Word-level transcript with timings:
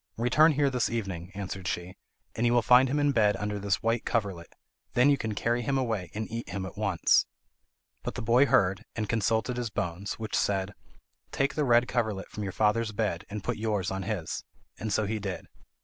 "Return 0.17 0.53
here 0.53 0.71
this 0.71 0.89
evening," 0.89 1.31
answered 1.35 1.67
she, 1.67 1.95
"and 2.33 2.43
you 2.43 2.53
will 2.53 2.63
find 2.63 2.89
him 2.89 2.97
in 2.99 3.11
bed 3.11 3.37
under 3.37 3.59
this 3.59 3.83
white 3.83 4.03
coverlet. 4.03 4.51
Then 4.93 5.11
you 5.11 5.17
can 5.19 5.35
carry 5.35 5.61
him 5.61 5.77
away, 5.77 6.09
and 6.15 6.27
eat 6.31 6.49
him 6.49 6.65
at 6.65 6.75
once." 6.75 7.27
But 8.01 8.15
the 8.15 8.23
boy 8.23 8.47
heard, 8.47 8.83
and 8.95 9.07
consulted 9.07 9.57
his 9.57 9.69
bones, 9.69 10.13
which 10.13 10.35
said: 10.35 10.73
"Take 11.31 11.53
the 11.53 11.65
red 11.65 11.87
coverlet 11.87 12.29
from 12.31 12.41
your 12.41 12.51
father's 12.51 12.91
bed, 12.91 13.25
and 13.29 13.43
put 13.43 13.57
yours 13.57 13.91
on 13.91 14.01
his," 14.01 14.43
and 14.79 14.91
so 14.91 15.05
he 15.05 15.19
did. 15.19 15.45